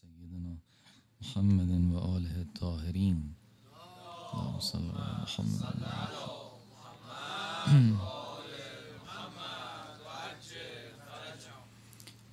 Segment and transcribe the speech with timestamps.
[0.00, 0.56] سيدنا
[1.20, 3.18] محمد وآله الطاهرين.
[4.32, 5.60] اللهم صل على محمد.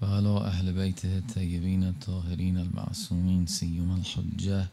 [0.01, 4.67] وعلى أهل بيته الطيبين الطاهرين المعصومين سيما الحجة.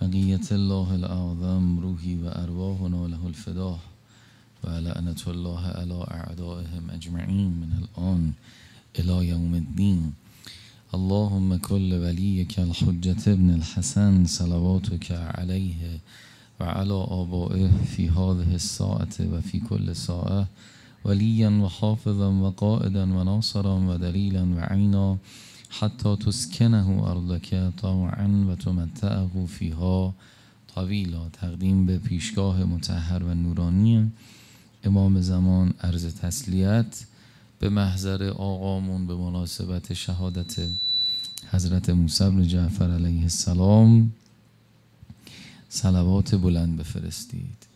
[0.00, 3.80] بقية الله الأعظم روحي وأرواحنا له الفداء
[4.64, 8.32] ولعنة الله على أعدائهم أجمعين من الآن
[8.98, 10.14] إلى يوم الدين.
[10.94, 16.00] اللهم كل وليك الحجة ابن الحسن صلواتك عليه
[16.60, 20.48] وعلى آبائه في هذه الساعة وفي كل ساعة
[21.04, 25.18] وليا وحافظا وقائدا وناصرا ودليلا وعينا
[25.70, 30.12] حتى تسكنه أرضك طوعا وتمتعه فيها.
[30.74, 32.00] طویلا تقدیم به
[32.64, 34.10] متحر و نورانی
[34.86, 37.06] امام زمان عرض تسلیت.
[37.60, 40.70] به محضر آقامون به مناسبت شهادت
[41.50, 44.12] حضرت موسی بن جعفر علیه السلام
[45.68, 47.66] صلوات بلند بفرستید.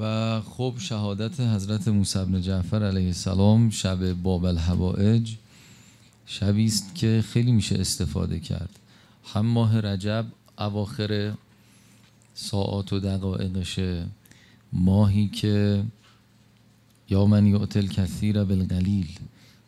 [0.00, 5.34] و خب شهادت حضرت موسی بن جعفر علیه السلام شب باب الحوائج
[6.26, 8.78] شبی است که خیلی میشه استفاده کرد.
[9.34, 10.26] هم ماه رجب
[10.58, 11.32] اواخر
[12.38, 14.06] ساعات و دقایقشه
[14.72, 15.84] ماهی که
[17.10, 19.08] یا من یعتل کثیر بالقلیل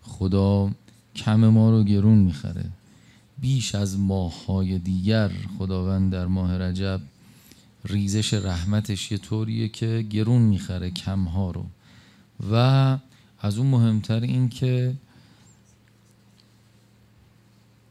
[0.02, 0.70] خدا
[1.16, 2.64] کم ما رو گرون می‌خره.
[3.38, 7.00] بیش از ماههای دیگر خداوند در ماه رجب
[7.84, 11.66] ریزش رحمتش یه طوریه که گرون می‌خره کمها رو.
[12.53, 12.98] و
[13.41, 14.94] از اون مهمتر این که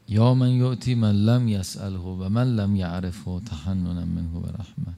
[0.08, 4.94] یا من یعطی من لم یسأله و من لم یعرفه تحننا منه و رحمه.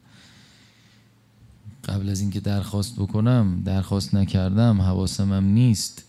[1.85, 6.05] قبل از اینکه درخواست بکنم درخواست نکردم حواسم هم نیست.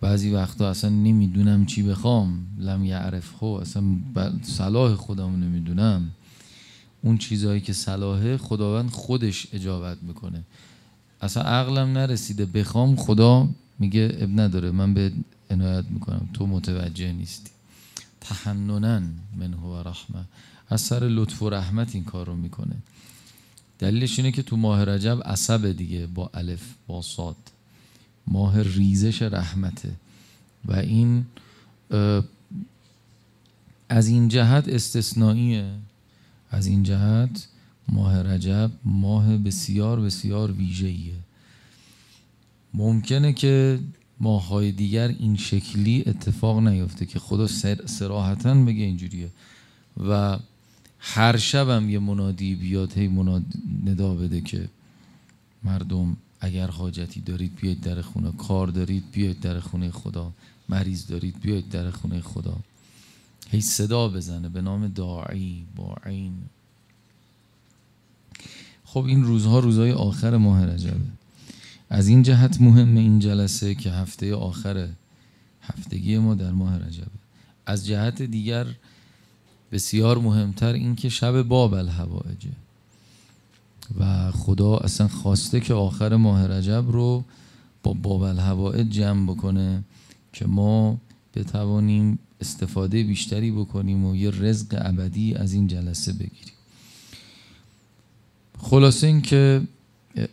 [0.00, 2.46] بعضی وقتا اصلا نمی‌دونم چی بخوام.
[2.58, 3.82] لم یعرفه اصلا
[4.42, 6.10] صلاح خودم نمی‌دونم.
[7.02, 10.42] اون چیزهایی که صلاحه خداوند خودش اجابت می‌کنه.
[11.22, 13.48] اصلا عقلم نرسیده بخوام خدا
[13.78, 14.70] میگه اب نداره.
[14.70, 15.12] من به
[15.50, 16.28] عنایت می‌کنم.
[16.34, 17.50] تو متوجه نیستی.
[18.20, 20.24] تحننن منه و رحمه.
[20.68, 22.76] از سر لطف و رحمت این کار رو می‌کنه.
[23.78, 27.36] دلیلش اینه که تو ماه رجب عصب دیگه با الف با صاد.
[28.26, 29.92] ماه ریزش رحمته.
[30.64, 31.26] و این
[33.88, 35.74] از این جهت استثنائیه.
[36.50, 37.48] از این جهت
[37.88, 41.14] ماه رجب ماه بسیار بسیار ویژه‌ایه.
[42.74, 43.80] ممکنه که
[44.20, 47.46] ماههای دیگر این شکلی اتفاق نیفته که خدا
[47.86, 49.30] سراحتا بگه اینجوریه.
[50.08, 50.38] و
[50.98, 53.42] هر شبم یه منادی بیاد هی مناد
[53.84, 54.68] ندا بده که
[55.62, 60.32] مردم اگر حاجتی دارید بیاید در خونه کار دارید بیاید در خونه خدا
[60.68, 62.56] مریض دارید بیاید در خونه خدا.
[63.50, 66.34] هی صدا بزنه به نام داعی با عین.
[68.84, 71.19] خب این روزها روزهای آخر ماه رجبه.
[71.90, 74.88] از این جهت مهم این جلسه که هفته آخر
[75.62, 77.20] هفتگی ما در ماه رجبه
[77.66, 78.66] از جهت دیگر
[79.72, 82.50] بسیار مهمتر این که شب باب الحوائجه
[84.00, 87.24] و خدا اصلا خواسته که آخر ماه رجب رو
[87.82, 89.84] با باب الحوائج جمع بکنه
[90.32, 90.98] که ما
[91.34, 96.54] بتوانیم استفاده بیشتری بکنیم و یه رزق ابدی از این جلسه بگیریم.
[98.58, 99.62] خلاصه این که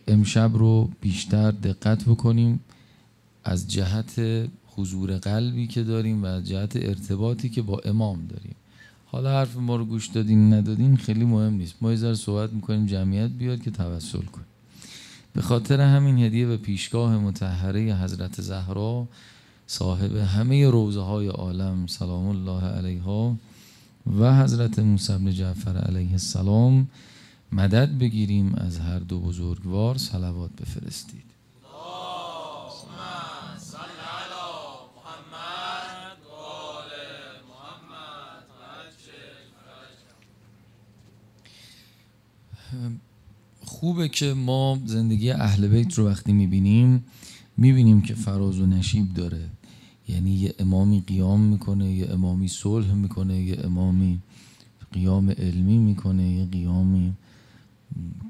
[0.08, 2.60] امشب رو بیشتر دقت بکنیم
[3.44, 4.22] از جهت
[4.76, 8.56] حضور قلبی که داریم و از جهت ارتباطی که با امام داریم.
[9.06, 11.76] حالا حرف ما رو گوش دادین ندادین خیلی مهم نیست.
[11.82, 14.46] ما یه صحبت می‌کنیم جمعیت بیاد که توسل کنیم.
[15.34, 19.08] به خاطر همین هدیه به پیشگاه متحره حضرت زهرا
[19.68, 23.38] صاحب همه روزه های عالم سلام الله علیها
[24.20, 26.88] و حضرت موسی بن جعفر علیه السلام
[27.52, 31.24] مدد بگیریم از هر دو بزرگوار صلوات بفرستید.
[43.66, 47.06] خوبه که ما زندگی اهل بیت رو وقتی می‌بینیم
[47.58, 49.50] می‌بینیم که فراز و نشیب داره.
[50.08, 54.22] یعنی یه امامی قیام می‌کنه یه امامی صلح می‌کنه یه امامی
[54.92, 57.14] قیام علمی می‌کنه یه قیامی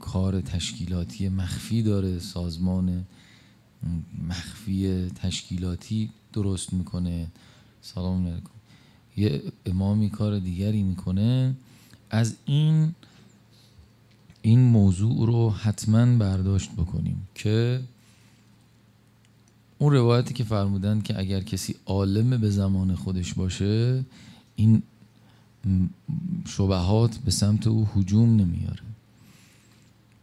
[0.01, 3.05] کار تشکیلاتی مخفی داره سازمان
[4.27, 7.27] مخفی تشکیلاتی درست می‌کنه.
[7.81, 8.49] سلام علیکم.
[9.17, 11.55] یه امامی کار دیگری می‌کنه.
[12.09, 12.93] از این
[14.41, 17.81] این موضوع رو حتما برداشت بکنیم که
[19.77, 24.05] اون روایتی که فرمودن که اگر کسی عالم به زمان خودش باشه
[24.55, 24.83] این
[26.45, 28.81] شبهات به سمت او حجوم نمیاره.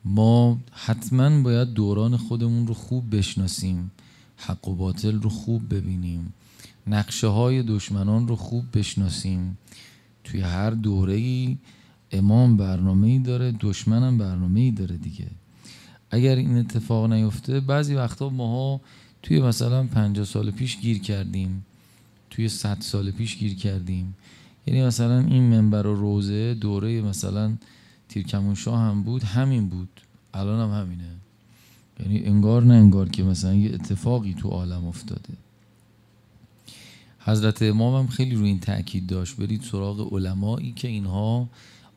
[0.04, 3.90] ما حتما باید دوران خودمون رو خوب بشناسیم
[4.36, 6.32] حق و باطل رو خوب ببینیم
[6.86, 9.58] نقشه های دشمنان رو خوب بشناسیم.
[10.24, 11.58] توی هر دوره ای
[12.12, 15.26] امام برنامه ای داره دشمنم برنامه ای داره دیگه.
[16.10, 18.80] اگر این اتفاق نیفته بعضی وقتا ماها
[19.22, 21.64] توی مثلا 50 سال پیش گیر کردیم
[22.30, 24.14] توی 100 سال پیش گیر کردیم.
[24.66, 27.56] یعنی مثلا این منبر و روزه دوره مثلا
[28.14, 29.88] تیرکمون هم بود همین بود.
[30.34, 31.10] الان هم همینه.
[32.00, 35.34] یعنی انگار نه انگار که مثلا یه اتفاقی تو عالم افتاده.
[37.20, 41.48] حضرت امام هم خیلی روی این تاکید داشت برید سراغ علمایی که اینها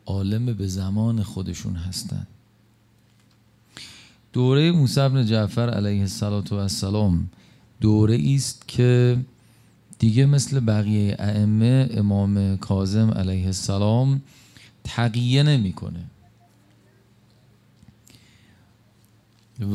[0.06, 2.28] عالم به زمان خودشون هستند
[4.34, 7.30] دوره موسی بن جعفر علیه السلام
[7.82, 9.18] دوره است که
[10.00, 14.22] دیگه مثل بقیه ائمه امام کاظم علیه السلام
[14.88, 16.04] تقیه نمی‌کنه.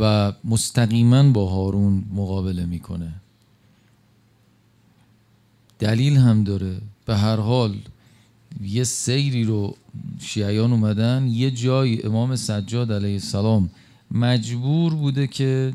[0.00, 3.12] و مستقیما با هارون مقابله می‌کنه.
[5.79, 6.81] دلیل هم داره.
[7.06, 7.76] به هر حال
[8.62, 9.76] یه سیری رو
[10.20, 11.26] شیعیان اومدن.
[11.26, 13.70] یه جای امام سجاد علیه السلام
[14.11, 15.73] مجبور بوده که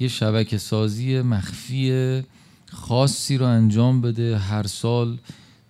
[0.00, 2.22] یه شبکه سازی مخفی
[2.70, 4.38] خاصی رو انجام بده.
[4.38, 5.18] هر سال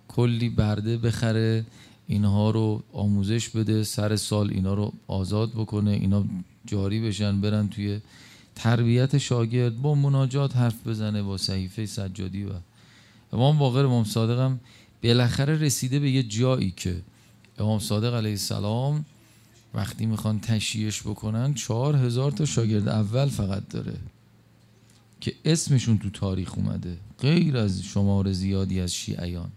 [0.07, 1.65] کلی برده بخره.
[2.11, 6.25] اینها رو آموزش بده سر سال اینا رو آزاد بکنه اینا
[6.65, 7.99] جاری بشن برن توی
[8.55, 12.49] تربیت شاگرد با مناجات حرف بزنه با صحیفه سجادی و
[13.33, 14.59] امام باقر امام صادق هم
[15.03, 17.01] بالاخره رسیده به یه جایی که
[17.59, 19.05] امام صادق علیه السلام
[19.73, 23.93] وقتی می‌خوان تشییعش بکنن چهار هزار تا شاگرد اول فقط داره
[25.21, 29.51] که اسمشون تو تاریخ اومده غیر از شمار زیادی از شیعیان.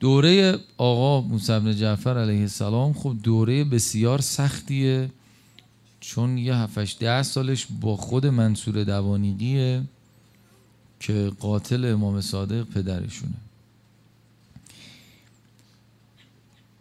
[0.00, 5.10] دوره آقا موسی بن جعفر علیه السلام خب دوره بسیار سختیه
[6.00, 9.82] چون یه هفتش ده سالش با خود منصور دوانیقیه
[11.00, 13.34] که قاتل امام صادق پدرشونه.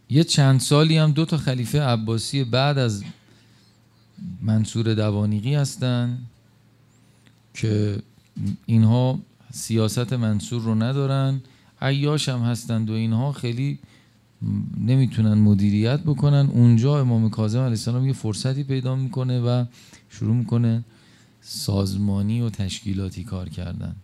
[0.10, 3.04] یه چند سالی هم دو تا خلیفه عباسی بعد از
[4.42, 6.18] منصور دوانیقی هستن
[7.54, 8.02] که
[8.66, 9.20] اینها
[9.54, 11.42] سیاست منصور رو ندارن.
[11.81, 13.80] عیاش هم هستند و اینها خیلی
[14.77, 16.50] نمی‌تونن مدیریت بکنن.
[16.54, 19.66] اونجا امام کاظم علیه السلام یه فرصتی پیدا می‌کنه و
[20.10, 20.83] شروع می‌کنه
[21.42, 23.95] سازمانی و تشکیلاتی کار کردن.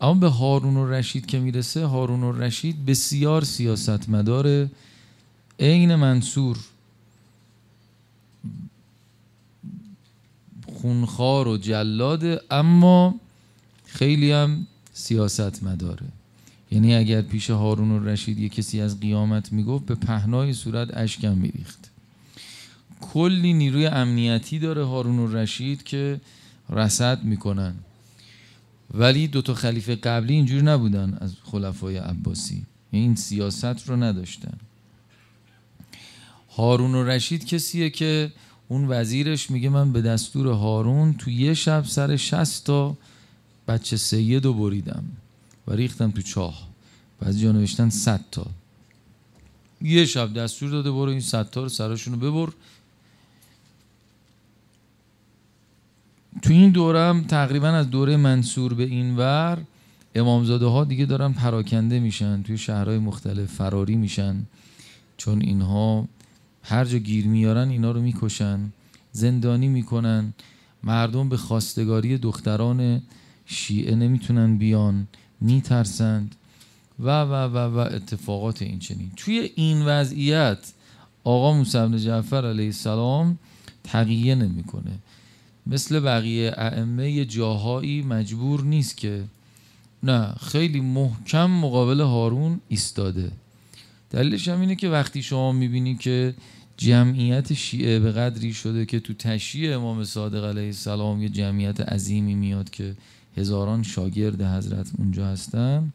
[0.00, 4.70] اما به هارون و رشید که می‌رسه هارون و رشید بسیار سیاستمدار
[5.60, 6.58] عین منصور
[10.72, 13.14] خونخوار و جلاده اما
[13.84, 16.06] خیلی هم سیاست مداره
[16.72, 21.38] یعنی اگر پیش هارون و رشید یه کسی از قیامت می‌گفت به پهنای صورت اشکم
[21.38, 21.90] میریخت.
[23.00, 26.20] کلی نیروی امنیتی داره هارون و رشید که
[26.70, 27.74] رسد می‌کنن.
[28.94, 32.62] ولی دو تا خلیفه قبلی اینجور نبودن از خلفای عباسی.
[32.90, 34.58] این سیاست رو نداشتن.
[36.56, 38.32] هارون و رشید کسیه که
[38.68, 42.96] اون وزیرش میگه من به دستور هارون تو یه شب سر شست تا
[43.68, 45.04] بچه سید رو بریدم.
[45.68, 46.68] و ریختم تو چاه.
[47.20, 48.46] بعضی نوشتن صد تا.
[49.82, 52.52] یه شب دستور داده برو این صد تا رو سرشون رو ببر.
[56.42, 59.62] تو این دوره هم تقریبا از دوره منصور به این ور
[60.14, 64.46] امامزاده ها دیگه دارن پراکنده میشن توی شهرهای مختلف فراری میشن.
[65.16, 66.08] چون اینها
[66.62, 68.72] هر جا گیر میارن اینا رو می‌کشن
[69.12, 70.32] زندانی می‌کنن.
[70.82, 73.02] مردم به خواستگاری دختران
[73.46, 75.06] شیعه نمی‌تونن بیان.
[75.42, 76.34] میترسند.
[76.98, 79.10] و و و و اتفاقات این چنین.
[79.16, 80.58] توی این وضعیت
[81.24, 83.38] آقا موسی بن جعفر علیه السلام
[83.84, 84.92] تقیه نمی‌کنه.
[85.66, 89.24] مثل بقیه ائمه جاهایی مجبور نیست که
[90.02, 93.32] نه خیلی محکم مقابل هارون ایستاده.
[94.10, 96.34] دلیلش هم اینه که وقتی شما می‌بینی که
[96.76, 102.34] جمعیت شیعه به قدری شده که تو تشییع امام صادق علیه السلام یه جمعیت عظیمی
[102.34, 102.96] میاد که
[103.36, 105.92] هزاران شاگرد حضرت اونجا هستن.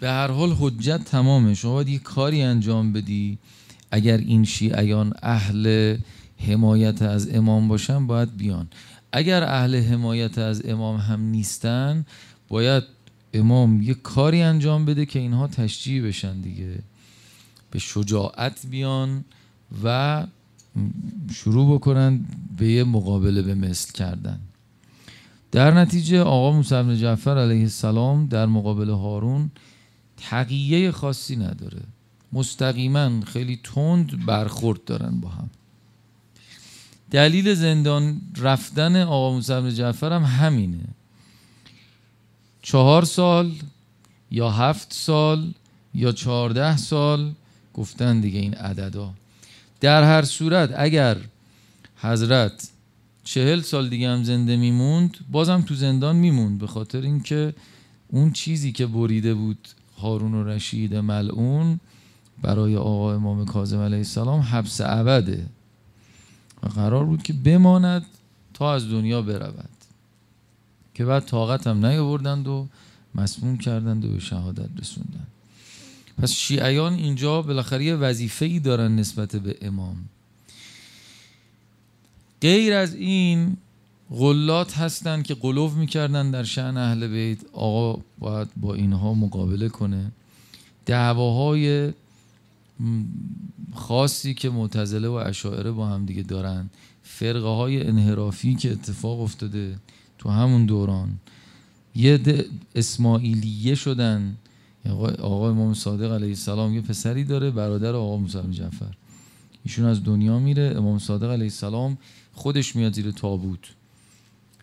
[0.00, 1.54] به هر حال حجت تمامه.
[1.54, 3.38] شما باید یه کاری انجام بدی.
[3.90, 5.96] اگر این شیعیان اهل
[6.38, 8.68] حمایت از امام باشن باید بیان.
[9.12, 12.06] اگر اهل حمایت از امام هم نیستن
[12.48, 12.82] باید
[13.34, 16.78] امام یه کاری انجام بده که اینها تشجیع بشن دیگه.
[17.70, 19.24] به شجاعت بیان
[19.84, 20.26] و
[21.34, 22.24] شروع بکنن
[22.56, 24.40] به یه مقابله به مثل کردن.
[25.54, 29.50] در نتیجه آقا موسی بن جعفر علیه السلام در مقابل هارون
[30.16, 31.80] تقیه خاصی نداره.
[32.32, 35.50] مستقیما خیلی تند برخورد دارن با هم.
[37.10, 40.84] دلیل زندان رفتن آقا موسی بن جعفر هم همینه.
[42.62, 43.52] چهار سال
[44.30, 45.52] یا هفت سال
[45.94, 47.34] یا چهارده سال
[47.74, 49.14] گفتن دیگه این عددا.
[49.80, 51.16] در هر صورت اگر
[51.96, 52.73] حضرت
[53.24, 57.54] چهل سال دیگه هم زنده میموند بازم تو زندان میموند به خاطر اینکه
[58.08, 61.80] اون چیزی که بریده بود هارون و رشید ملعون
[62.42, 65.46] برای آقا امام کاظم علیه السلام حبس ابده
[66.62, 68.06] و قرار بود که بماند
[68.54, 69.68] تا از دنیا برود.
[70.94, 72.68] که بعد طاقت هم نیاوردند و
[73.14, 75.26] مسموم کردند و به شهادت رسوندند.
[76.18, 79.96] پس شیعیان اینجا بالاخره یه وظیفه ای دارن نسبت به امام.
[82.44, 83.56] غیر از این
[84.10, 90.12] غلات هستن که قلوف می‌کردن در شعن اهل بیت آقا باید با اینها مقابله کنه.
[90.86, 91.92] دعواهای
[93.74, 96.70] خاصی که معتزله و اشاعره با هم دیگه دارن.
[97.02, 99.78] فرقه های انحرافی که اتفاق افتاده
[100.18, 101.18] تو همون دوران.
[101.94, 104.36] یه اسماعیلیه شدن.
[105.20, 108.94] آقا امام صادق علیه السلام یه پسری داره برادر آقا موسی جعفر.
[109.64, 110.74] ایشون از دنیا میره.
[110.76, 111.98] امام صادق علیه السلام
[112.34, 113.58] خودش میاد زیر تابوت.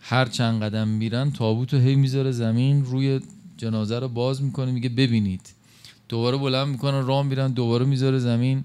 [0.01, 3.19] هر چند قدم میرن تابوت رو هی می‌ذاره زمین روی
[3.57, 5.53] جنازه رو باز می‌کنه میگه ببینید.
[6.09, 8.63] دوباره بلند می‌کنن راه میرن دوباره می‌ذاره زمین.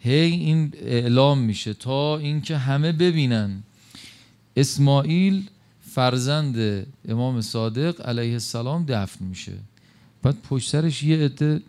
[0.00, 3.62] هی این اعلام میشه تا اینکه همه ببینن.
[4.56, 5.48] اسماعیل
[5.90, 9.52] فرزند امام صادق علیه السلام دفن میشه.
[10.22, 11.62] بعد پشت سرش یه عده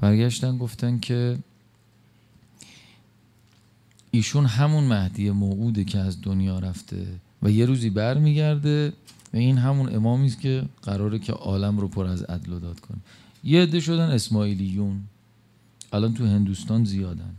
[0.00, 1.38] برگشتن گفتن که
[4.14, 7.06] ایشون همون مهدی موعوده که از دنیا رفته
[7.42, 8.92] و یه روزی برمیگرده
[9.34, 12.80] و این همون امامی است که قراره که عالم رو پر از عدل و داد
[12.80, 12.98] کنه.
[13.44, 15.00] یه عده شدن اسماعیلیون
[15.92, 17.34] الان تو هندوستان زیادن.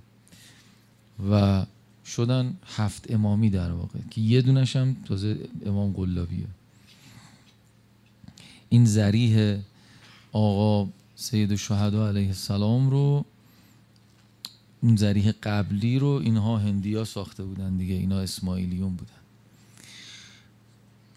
[1.31, 1.65] و
[2.05, 6.47] شدن هفت امامی در واقع که یه دونش هم تازه امام قلابیه.
[8.69, 9.57] این زریح
[10.31, 13.25] آقا سید الشهدا علیه السلام رو
[14.83, 19.11] اون زریح قبلی رو اینها هندیا ساخته بودن دیگه اینا اسماعیلیون بودن.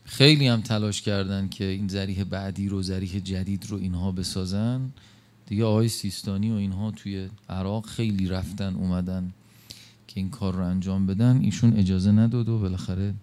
[0.05, 4.91] خیلی هم تلاش کردن که این زریح بعدی رو زریح جدید رو اینها بسازن.
[5.47, 9.33] دیگه آقای سیستانی و اینها توی عراق خیلی رفتن اومدن
[10.09, 11.41] که این کار رو انجام بدن.
[11.43, 13.15] ایشون اجازه نداد و بالاخره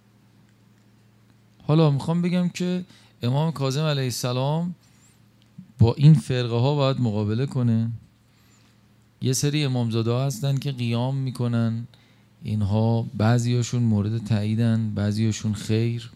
[1.66, 2.84] حالا می‌خوام بگم که
[3.22, 4.74] امام کاظم علیه السلام
[5.78, 7.90] با این فرقه ها باید مقابله کنه.
[9.24, 11.86] یه سری امامزاده ها هستن که قیام می‌کنن.
[12.42, 16.10] اینها بعضیاشون مورد تاییدن بعضیاشون خیر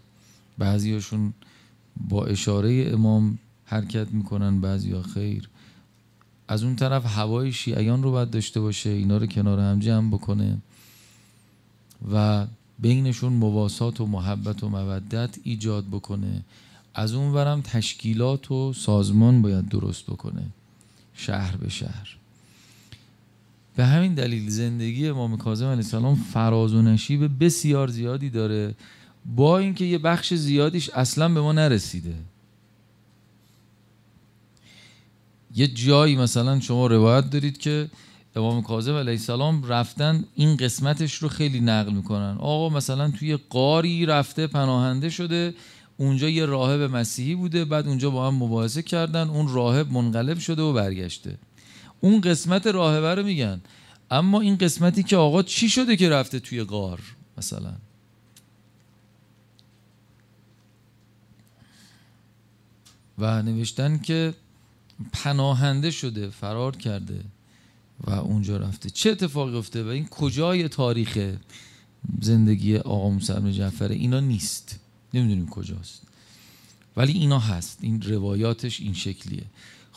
[0.58, 1.32] بعضیاشون
[2.08, 5.48] با اشاره امام حرکت می‌کنن بعضیا خیر.
[6.48, 10.58] از اون طرف هوای شیعیان رو باید داشته باشه اینا رو کنار هم جمع بکنه
[12.12, 12.46] و
[12.78, 16.42] بینشون مواسات و محبت و مودت ایجاد بکنه.
[16.94, 20.42] از اون ورم تشکیلات و سازمان باید درست بکنه
[21.14, 22.17] شهر به شهر.
[23.78, 28.74] به همین دلیل زندگی امام کاظم علیه السلام فراز و نشیب بسیار زیادی داره.
[29.36, 32.14] با اینکه یه بخش زیادیش اصلا به ما نرسیده.
[35.54, 37.90] یه جایی مثلا شما روایت دارید که
[38.36, 42.36] امام کاظم علیه السلام رفتن این قسمتش رو خیلی نقل می‌کنن.
[42.38, 45.54] آقا مثلا توی قاری رفته پناهنده شده
[45.96, 50.62] اونجا یه راهب مسیحی بوده بعد اونجا با هم مباحثه کردن اون راهب منقلب شده
[50.62, 51.38] و برگشته.
[52.00, 53.60] اون قسمت راهبه رو میگن.
[54.10, 57.00] اما این قسمتی که آقا چی شده که رفته توی غار
[57.38, 57.74] مثلا؟
[63.18, 64.34] و نوشتن که
[65.12, 67.24] پناهنده شده فرار کرده
[68.00, 68.90] و اونجا رفته.
[68.90, 71.36] چه اتفاقی افته و این کجای تاریخ
[72.20, 74.80] زندگی آقا موسی جعفر؟ اینا نیست.
[75.14, 76.02] نمی‌دونیم کجاست.
[76.96, 77.78] ولی اینا هست.
[77.80, 79.44] این روایاتش این شکلیه.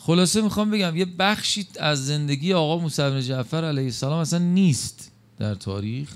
[0.06, 5.10] خلاصه می‌خوام بگم یه بخشی از زندگی آقا موسی بن جعفر علیه السلام اصلا نیست
[5.38, 6.14] در تاریخ.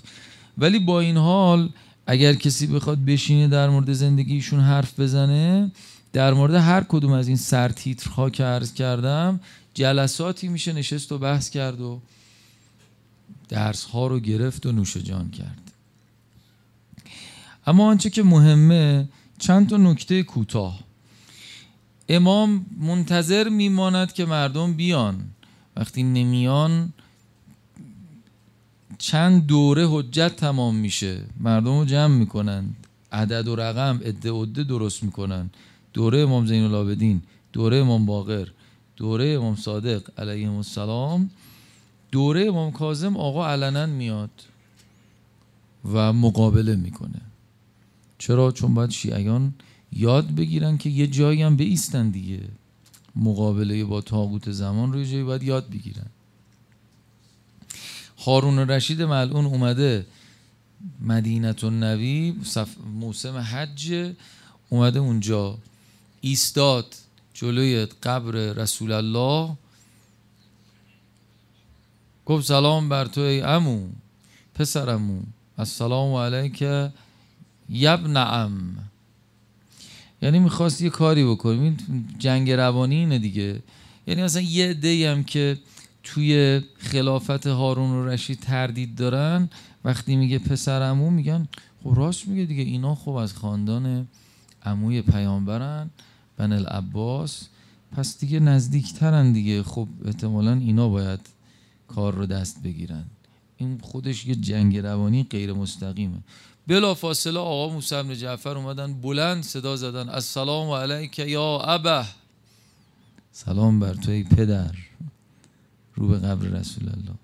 [0.58, 1.68] ولی با این حال
[2.06, 5.72] اگر کسی بخواد بشینه در مورد زندگیشون حرف بزنه
[6.12, 9.40] در مورد هر کدوم از این سرتیترها که عرض کردم
[9.74, 12.00] جلساتی میشه نشست و بحث کرد و
[13.48, 15.72] درس ها رو گرفت و نوش جان کرد.
[17.66, 20.85] اما آنچه که مهمه چند تا نکته کوتاه.
[22.08, 25.24] امام منتظر میماند که مردم بیان.
[25.76, 26.92] وقتی نمیان
[28.98, 31.20] چند دوره حجت تمام میشه.
[31.40, 32.64] مردم رو جمع می‌کنن
[33.12, 35.50] عدد و رقم عده عده درست می‌کنن
[35.92, 37.22] دوره امام زین العابدین
[37.52, 38.48] دوره امام باقر
[38.96, 41.30] دوره امام صادق علیه السلام
[42.12, 44.30] دوره امام کاظم آقا علنا میاد
[45.92, 47.20] و مقابله می‌کنه.
[48.18, 49.54] چرا؟ چون باید شیعیان
[49.92, 52.42] یاد بگیرن که یه جایی هم بیستن دیگه.
[53.16, 56.06] مقابله با تاغوت زمان رو یه جایی باید یاد بگیرن.
[58.18, 60.06] هارون رشید ملعون اومده
[61.00, 62.34] مدینت و نوی
[62.94, 64.12] موسم حج
[64.68, 65.58] اومده اونجا.
[66.20, 66.94] ایستاد
[67.34, 69.56] جلوی قبر رسول الله.
[72.26, 73.88] گفت سلام بر تو ای امو
[74.54, 75.20] پسرمو.
[75.58, 76.62] السلام علیک
[77.68, 78.76] یب نعم
[80.22, 81.76] یعنی می‌خواست یه کاری بکنیم.
[82.18, 83.62] جنگ روانی اینه دیگه.
[84.06, 85.58] یعنی مثلا یه دی هم که
[86.02, 89.48] توی خلافت هارون و رشید تردید دارن
[89.84, 91.48] وقتی میگه پسر امو میگن
[91.84, 94.08] خب راست میگه دیگه اینا خب از خاندان
[94.62, 95.90] عموی پیامبرن
[96.36, 97.48] بن العباس.
[97.92, 99.62] پس دیگه نزدیکترن دیگه.
[99.62, 101.20] خب احتمالا اینا باید
[101.88, 103.04] کار رو دست بگیرن.
[103.56, 106.18] این خودش یه جنگ روانی غیر مستقیمه.
[106.66, 110.08] بلا فاصله آقا موسی بن جعفر اومدن بلند صدا زدن.
[110.08, 112.06] السلام علیک یا ابه
[113.32, 114.74] سلام بر تو ای پدر.
[115.94, 117.14] رو به قبر رسول الله.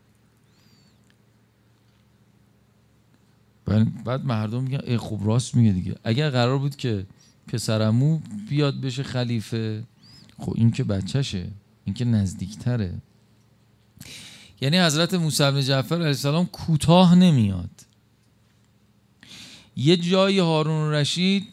[4.05, 5.97] بعد مردم میگن ای خوب راست میگه دیگه.
[6.05, 7.07] اگر قرار بود که
[7.47, 9.85] پسرمو بیاد بشه خلیفه
[10.39, 11.49] خب این که بچهشه
[11.85, 12.95] این که نزدیکتره.
[14.61, 17.71] یعنی حضرت موسی بن جعفر علیه السلام کوتاه نمیاد.
[19.77, 21.49] یه جایی هارون رشید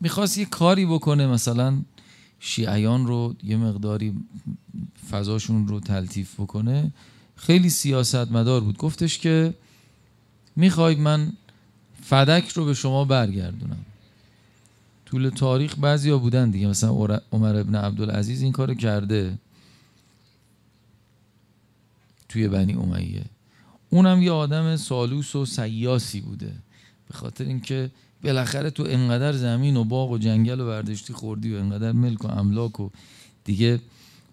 [0.00, 1.82] می‌خواست یه کاری بکنه مثلا
[2.40, 4.14] شیعیان رو یه مقداری
[5.10, 6.92] فضاشون رو تلطیف بکنه.
[7.36, 8.78] خیلی سیاست مدار بود.
[8.78, 9.54] گفتش که
[10.56, 11.32] می‌خوای من
[12.02, 13.84] فدک رو به شما برگردونم.
[15.06, 16.66] طول تاریخ بعضی بودن دیگه.
[16.66, 16.90] مثلا
[17.32, 19.38] عمر ابن عبدالعزیز این کارو کرده
[22.28, 23.24] توی بنی امیه.
[23.92, 26.52] اونم یه آدم سالوس و سیاسی بوده.
[27.08, 27.90] به خاطر اینکه
[28.24, 32.28] بالاخره تو انقدر زمین و باغ و جنگل و برداشتی خوردی و انقدر ملک و
[32.28, 32.88] املاک و
[33.44, 33.80] دیگه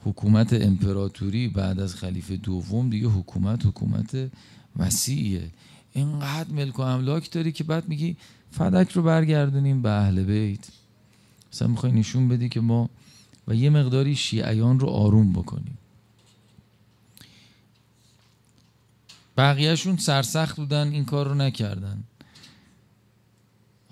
[0.03, 4.31] حکومت امپراتوری بعد از خلیفه دوم دیگه حکومت حکومت
[4.77, 5.49] وسیعیه
[5.93, 8.15] اینقدر ملک و املاک داری که بعد میگی
[8.51, 10.67] فدک رو برگردونیم به اهل بیت.
[11.53, 12.89] مثلا می‌خوای نشون بدی که ما
[13.47, 15.77] و یه مقداری شیعیان رو آروم بکنیم.
[19.39, 22.03] بقیهشون سرسخت بودن این کار رو نکردن.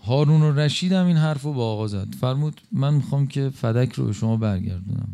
[0.03, 2.15] هارون و رشید هم این حرف رو با آقا زد.
[2.15, 5.10] فرمود من می‌خوام که فدک رو به شما برگردونم.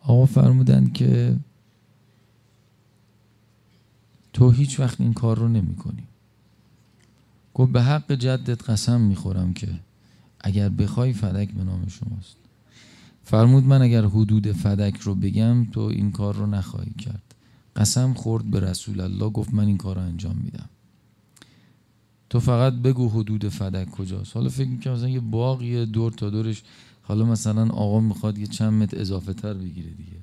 [0.00, 1.36] آقا فرمودن که
[4.32, 6.02] تو هیچ وقت این کار رو نمی کنی
[7.54, 9.68] گفت به حق جدت قسم می‌خورم که
[10.40, 12.36] اگر بخوای فدک به نام شماست.
[13.24, 17.27] فرمود من اگر حدود فدک رو بگم تو این کار رو نخواهی کرد.
[17.78, 20.68] قسم خورد به رسول الله گفت من این کار رو انجام میدم.
[22.30, 24.34] تو فقط بگو حدود فدک کجاست.
[24.36, 26.62] حالا فکر می‌کنم مثلا یه باقیه دور تا دورش.
[27.02, 30.18] حالا مثلا آقا می‌خواد یه چند متر اضافه تر بگیره دیگه.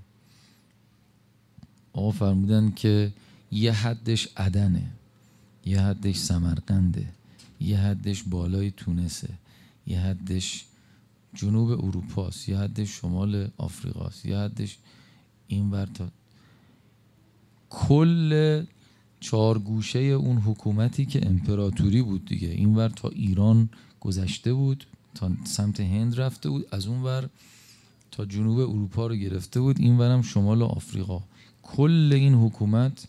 [1.93, 3.13] آقا فرمودن که
[3.51, 4.91] یه حدش عدنه
[5.65, 7.07] یه حدش سمرقنده
[7.59, 9.29] یه حدش بالای تونسه
[9.87, 10.65] یه حدش
[11.33, 14.77] جنوب اروپاست یه حدش شمال آفریقاست یه حدش
[15.47, 16.07] این ور تا
[17.69, 18.63] کل
[19.19, 22.47] چهار گوشه اون حکومتی که امپراتوری بود دیگه.
[22.47, 27.29] این ور تا ایران گذشته بود تا سمت هند رفته بود از اون ور
[28.11, 29.79] تا جنوب اروپا رو گرفته بود.
[29.79, 31.21] این ورم شمال آفریقا.
[31.63, 33.07] کل این حکومت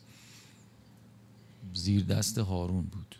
[1.75, 3.16] زیر دست هارون بود.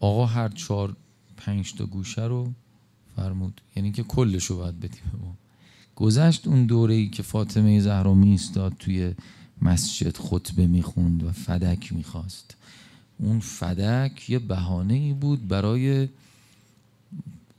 [0.00, 0.96] آقا هر چهار
[1.36, 2.52] پنج تا گوشه رو
[3.16, 3.60] فرمود.
[3.76, 5.34] یعنی که کلش رو باید بدیم ما.
[5.98, 9.14] گذشت اون دوره ای که فاطمه زهرا می ایستاد توی
[9.62, 12.56] مسجد خطبه می‌خوند و فدک می‌خواست.
[13.18, 16.08] اون فدک یه بهانه ای بود برای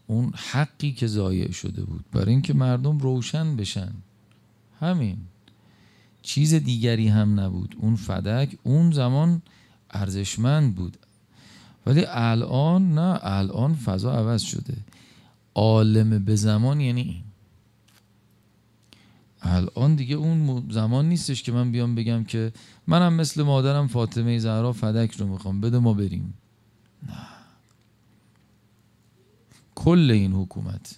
[0.08, 3.92] اون حقی که ضایع شده بود برای اینکه مردم روشن بشن.
[4.80, 5.18] همین.
[6.22, 7.76] چیز دیگری هم نبود.
[7.80, 9.42] اون فدک اون زمان
[9.92, 10.98] ارزشمند بود.
[11.86, 14.78] ولی الان نه الان فضا عوض شده.
[15.56, 17.29] عالم به زمان یعنی این.
[19.42, 22.54] الان دیگه اون زمان نیستش که من بیام بگم که
[22.88, 26.34] منم مثل مادرم فاطمه زهرا فدک رو می‌خوام بده ما بریم.
[27.08, 27.18] نه.
[29.76, 30.96] کل این حکومت.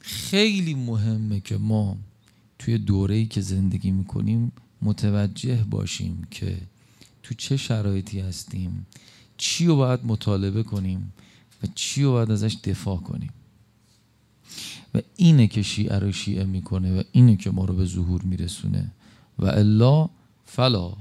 [0.00, 1.96] خیلی مهمه که ما
[2.58, 4.52] توی دوره‌ای که زندگی می‌کنیم
[4.82, 6.56] متوجه باشیم که
[7.22, 8.86] تو چه شرایطی هستیم
[9.36, 11.12] چی رو باید مطالبه کنیم
[11.62, 13.30] و چی رو باید ازش دفاع کنیم.
[14.94, 18.90] و اینه که شیعه رو شیعه می‌کنه و اینه که ما رو به ظهور میرسونه.
[19.38, 20.08] و الا
[20.46, 20.94] فلا.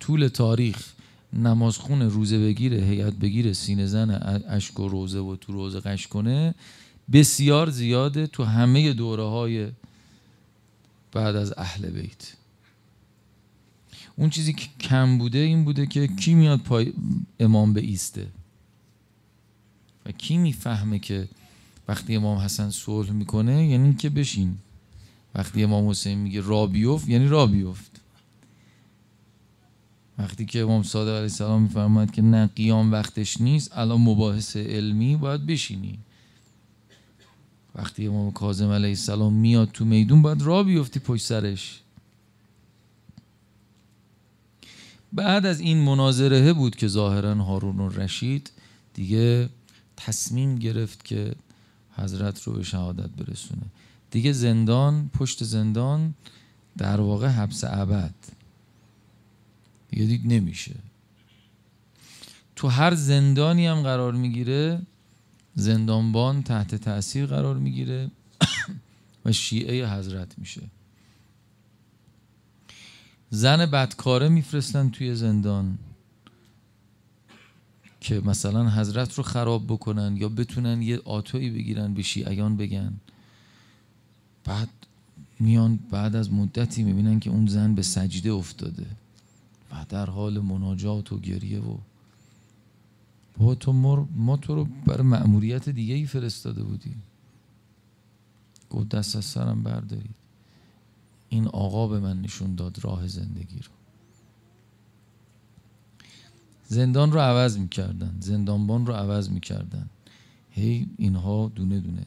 [0.00, 0.92] طول تاریخ
[1.32, 4.10] نمازخون روزه بگیره هیئت بگیره سینه زن
[4.48, 6.54] اشک و روزه و تو روزه قش کنه
[7.12, 9.68] بسیار زیاده تو همه دوره های
[11.12, 12.32] بعد از اهل بیت.
[14.16, 16.92] اون چیزی که کم بوده این بوده که کی میاد پای
[17.40, 18.26] امام به ایسته؟
[20.06, 21.28] و کی می‌فهمه که
[21.88, 24.58] وقتی امام حسن صلح می‌کنه یعنی که بشین.
[25.34, 28.00] وقتی امام حسین میگه را بیفت یعنی را بیفت.
[30.18, 35.16] وقتی که امام صادق علیه السلام میفرماید که نه قیام وقتش نیست الان مباحث علمی
[35.16, 35.98] باید بشینی.
[37.74, 41.80] وقتی امام کاظم علیه السلام میاد تو میدون باید را بیفتی پشت سرش.
[45.12, 48.50] بعد از این مناظره بود که ظاهرا هارون رشید
[48.94, 49.48] دیگه
[49.96, 51.34] تصمیم گرفت که
[51.96, 53.62] حضرت رو به شهادت برسونه.
[54.10, 56.14] دیگه زندان پشت زندان
[56.76, 58.14] در واقع حبس ابد.
[59.88, 60.74] دیگه دید نمیشه.
[62.56, 64.80] تو هر زندانی هم قرار می‌گیره
[65.54, 68.10] زندانبان تحت تاثیر قرار می‌گیره
[69.24, 70.62] و شیعه حضرت میشه.
[73.30, 75.78] زن بدکاره میفرستن توی زندان.
[78.04, 82.92] که مثلا حضرت رو خراب بکنن یا بتونن یه آتویی بگیرن به شیعیان بگن.
[84.44, 84.68] بعد
[85.40, 88.86] میان بعد از مدتی می‌بینن که اون زن به سجده افتاده.
[89.72, 91.76] و در حال مناجات و گریه و
[93.38, 93.72] با تو
[94.16, 97.02] ما تو رو برای مأموریت دیگه ای فرستاده بودیم.
[98.70, 100.14] گفت دست از سرم بردارید.
[101.28, 103.83] این آقا به من نشون داد راه زندگی رو.
[106.68, 108.16] زندان رو عوض می‌کردن.
[108.20, 109.90] زندانبان رو عوض می‌کردن.
[110.50, 112.06] هی اینها دونه دونه.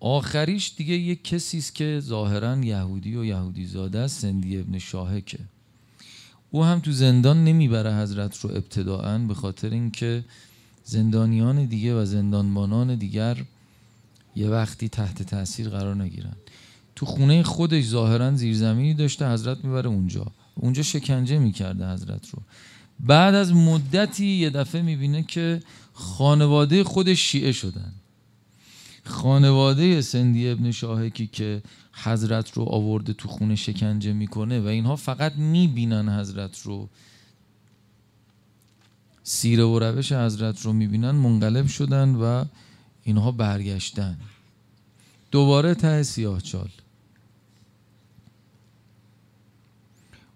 [0.00, 5.38] آخریش دیگه یک کسی است که ظاهرا یهودی و یهودی زاده است سندی ابن شاهکه.
[6.50, 10.24] او هم تو زندان نمی‌بره حضرت رو ابتداعا به خاطر اینکه
[10.84, 13.44] زندانیان دیگه و زندانبانان دیگر
[14.36, 16.36] یه وقتی تحت تاثیر قرار نگیرن.
[16.96, 20.26] تو خونه خودش ظاهرا زیرزمینی داشته حضرت می‌بره اونجا.
[20.54, 22.42] اونجا شکنجه می‌کرده حضرت رو.
[23.06, 27.92] بعد از مدتی یه دفعه می‌بینه که خانواده خودش شیعه شدن.
[29.04, 35.36] خانواده سندی ابن شاهکی که حضرت رو آورده تو خونه شکنجه می‌کنه و اینها فقط
[35.36, 36.88] می‌بینن حضرت رو.
[39.22, 42.44] سیره و روش حضرت رو می‌بینن منقلب شدن و
[43.04, 44.18] اینها برگشتن.
[45.30, 46.68] دوباره ته سیاه چال.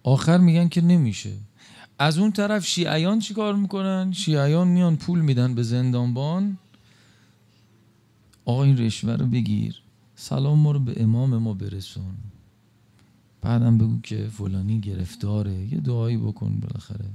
[0.02, 1.32] آخر میگن که نمیشه.
[1.98, 6.58] از اون طرف شیعیان چیکار می‌کنن؟ شیعیان میان پول میدن به زندانبان.
[8.44, 9.82] آقا این رشوه رو بگیر.
[10.16, 12.14] سلام ما رو به امام ما برسون.
[13.40, 15.54] بعدم بگو که فلانی گرفتاره.
[15.54, 17.10] یه دعایی بکن بالاخره.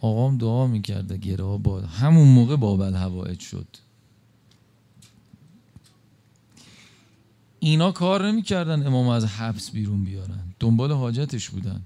[0.00, 3.66] آقام دعا می‌کرده گره با همون موقع بابل هوایت شد.
[7.58, 10.44] اینا کار نمی‌کردن امام از حبس بیرون بیارن.
[10.60, 11.82] دنبال حاجتش بودن.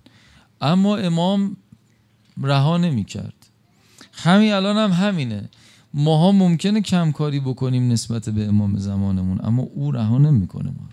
[0.61, 1.57] اما امام
[2.43, 3.35] رها نمی‌کرد.
[4.13, 5.49] همین الان هم همینه.
[5.95, 10.89] ماها ممکنه کمکاری بکنیم نسبت به امام زمانمون اما او رها نمی‌کنه ما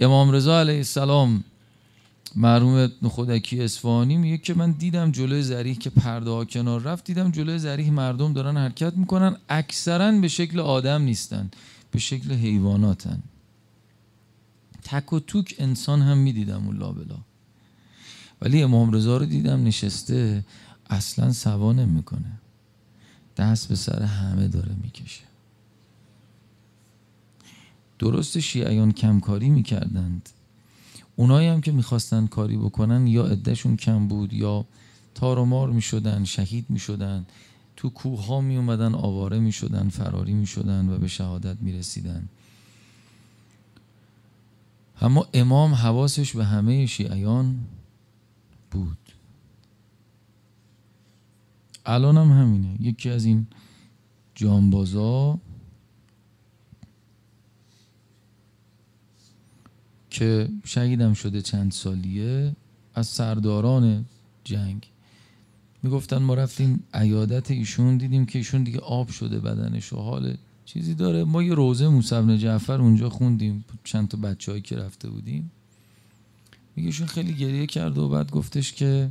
[0.00, 1.44] امام رضا علیه السلام
[2.36, 7.30] مرحوم نخودکی اصفهانی میگه که من دیدم جلوی زریح که پرده ها کنار رفت دیدم
[7.30, 11.50] جلوی زریح مردم دارن حرکت می‌کنن اکثرا به شکل آدم نیستن
[11.90, 13.22] به شکل حیواناتن.
[14.82, 17.16] تک و توک انسان هم می‌دیدم اون لابلا
[18.40, 20.44] ولی امام رضا رو دیدم نشسته
[20.90, 22.32] اصلا سوا نمی‌کنه.
[23.36, 25.24] دست به سر همه داره می‌کشه.
[27.98, 30.28] درست شیعیان کمکاری می‌کردند.
[31.16, 34.64] اونایی هم که می‌خواستن کاری بکنن یا عدهشون کم بود یا
[35.14, 37.26] تار و مار می‌شدن شهید می‌شدن
[37.76, 41.72] تو کوه ها می اومدن آواره می شدن فراری می شدن و به شهادت می
[41.72, 42.28] رسیدن
[45.00, 47.56] اما امام حواسش به همه شیعیان
[48.70, 48.98] بود.
[51.86, 52.76] الان هم همینه.
[52.80, 53.46] یکی از این
[54.34, 55.38] جانبازا
[60.10, 62.56] که شهیدم شده چند سالیه
[62.94, 64.04] از سرداران
[64.44, 64.90] جنگ.
[65.82, 70.94] می‌گفتن ما رفتیم عیادت ایشون دیدیم که ایشون دیگه آب شده بدنش و حال چیزی
[70.94, 71.24] داره.
[71.24, 75.50] ما یه روزه موسی بن جعفر اونجا خوندیم چند تا بچه‌ای که رفته بودیم.
[76.78, 79.10] میگهشون خیلی گریه کرد و بعد گفتش که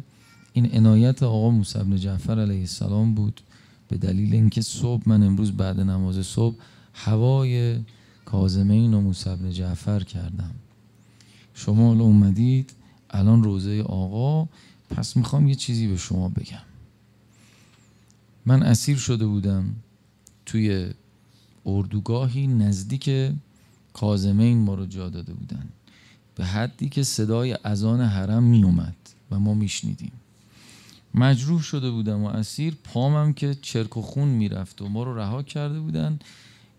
[0.53, 3.41] این عنایت آقا موسی بن جعفر علیه السلام بود
[3.87, 6.55] به دلیل اینکه صبح من امروز بعد نماز صبح
[6.93, 7.79] هوای
[8.25, 10.51] کازمین و موسی بن جعفر کردم.
[11.53, 12.73] شما الان اومدید
[13.09, 14.49] الان روزه آقا
[14.89, 16.67] پس می‌خوام یه چیزی به شما بگم.
[18.45, 19.75] من اسیر شده بودم
[20.45, 20.89] توی
[21.65, 23.31] اردوگاهی نزدیک
[23.93, 25.69] کازمین ما رو جا داده بودن.
[26.37, 28.95] به حدی که صدای اذان حرم می اومد
[29.31, 30.11] و ما میشنیدیم.
[31.13, 35.43] مجروح شده بودم و اسیر پامم که چرک و خون می‌رفت و ما رو رها
[35.43, 36.19] کرده بودن.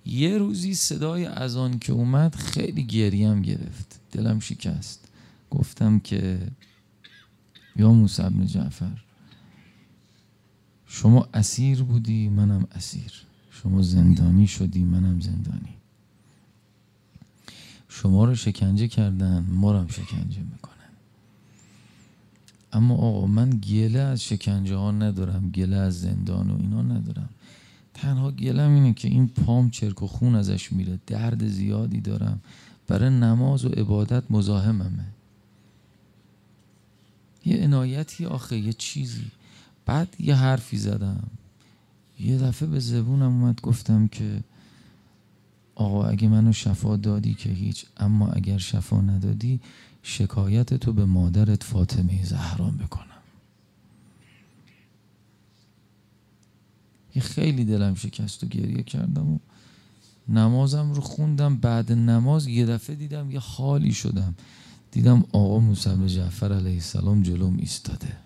[0.06, 4.00] یه روزی صدای اذان که اومد خیلی گریم گرفت.
[4.12, 5.08] دلم شکست.
[5.50, 6.50] گفتم که
[7.76, 9.02] یا موسی بن جعفر
[10.86, 13.12] شما اسیر بودی منم اسیر.
[13.50, 15.77] شما زندانی شدی منم زندانی.
[18.02, 20.74] شما رو شکنجه کردن ما رو هم شکنجه می‌کنن.
[22.72, 27.28] اما آقا من گله از شکنجه ها ندارم گله از زندان و اینا ندارم.
[27.94, 30.98] تنها گلم اینه که این پام چرک و خون ازش میره.
[31.06, 32.40] درد زیادی دارم.
[32.86, 35.04] برای نماز و عبادت مزاحممه.
[37.44, 39.24] یه عنایتی آخه یه چیزی.
[39.86, 41.30] بعد یه حرفی زدم.
[42.20, 44.40] یه دفعه به زبونم اومد گفتم که
[45.78, 49.60] آقا اگه منو شفا دادی که هیچ اما اگر شفا ندادی
[50.02, 53.04] شکایت تو به مادرت فاطمه زهران بکنم.
[57.14, 59.38] یه خیلی دلم شکست و گریه کردم و
[60.28, 61.56] نمازم رو خوندم.
[61.56, 64.34] بعد نماز یه دفعه دیدم یه حالی شدم.
[64.90, 68.16] دیدم آقا موسی جعفر علیه السلام جلوم ایستاده.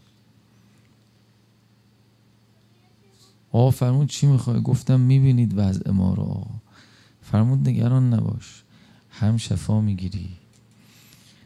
[3.53, 6.51] آقا فرمود چی می‌خوای؟ گفتم می‌بینید وضع ما رو آقا.
[7.33, 8.63] فرمود نگران نباش
[9.11, 10.29] هم شفا می‌گیری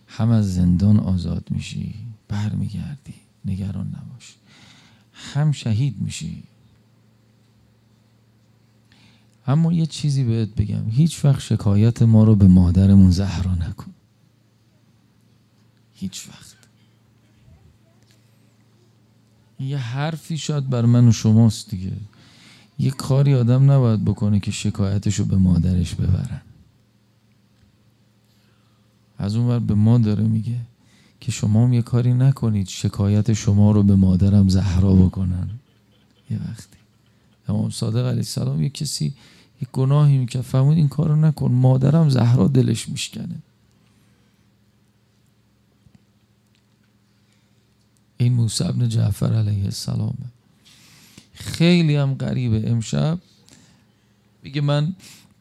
[0.09, 1.95] هم از زندان آزاد میشی
[2.29, 4.35] برمیگردی نگران نباش
[5.13, 6.43] هم شهید میشی.
[9.47, 13.95] اما یه چیزی بهت بگم هیچ وقت شکایت ما رو به مادرمون زهرا نکن.
[15.95, 16.57] هیچ وقت.
[19.61, 21.93] یه حرفی شاید بر من و شماست دیگه.
[22.79, 26.41] یه کاری آدم نباید بکنه که شکایتشو به مادرش ببرن
[29.19, 30.61] از اون ور به ما داره میگه
[31.21, 35.51] که شما هم یه کاری نکنید شکایت شما رو به مادرم زهرا بکنن.
[36.31, 36.77] یه وقتی.
[37.49, 39.15] امام صادق علیه السلام یه کسی
[39.63, 40.43] یه گناهی می‌کرد.
[40.43, 41.53] فهمون این کارو نکن.
[41.53, 43.43] مادرم زهرا دلش میشکنه.
[48.17, 50.36] این موسی ابن جعفر علیه السلامه.
[51.37, 53.19] خیلی هم غریبه امشب.
[54.43, 54.95] میگه من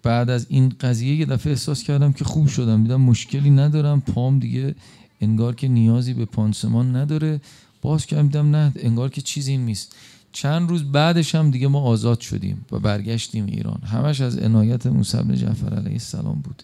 [0.04, 2.84] بعد از این قضیه یه دفعه احساس کردم که خوب شدم.
[2.84, 4.02] دیدم مشکلی ندارم.
[4.02, 4.76] پام دیگه
[5.22, 7.42] انگار که نیازی به پانسمان نداره.
[7.82, 9.96] باز کردم نه انگار که چیزی نیست.
[10.32, 13.82] چند روز بعدش هم دیگه ما آزاد شدیم و برگشتیم ایران.
[13.82, 16.64] همش از عنایت موسی بن جعفر علیه السلام بود.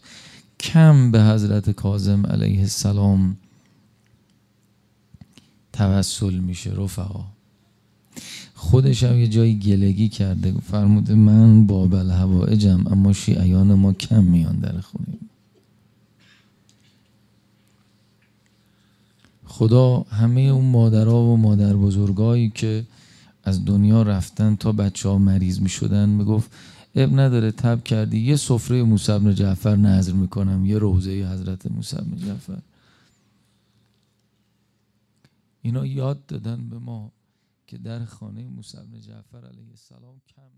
[0.59, 3.37] کم به حضرت کاظم علیه السلام
[5.73, 7.25] توسل میشه رفقا.
[8.61, 10.51] خودش هم یه جایی گلگی کرده.
[10.51, 15.17] فرموده من بابل هوایجم اما شیعیان ما کم میان در خونه.
[19.45, 22.85] خدا همه اون مادرها و مادر بزرگایی که
[23.43, 26.51] از دنیا رفتن تا بچه ها مریض می شدن می گفت
[26.95, 28.19] اب نداره تب کردی.
[28.19, 32.57] یه سفره موسی بن جعفر نظر می‌کنم یه روزه حضرت موسی بن جعفر.
[35.61, 37.11] اینا یاد دادن به ما.
[37.71, 40.49] که در خانه موسی بن جعفر علیه السلام کم